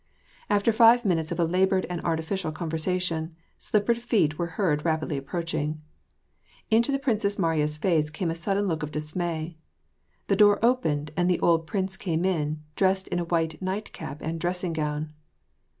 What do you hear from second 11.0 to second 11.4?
and the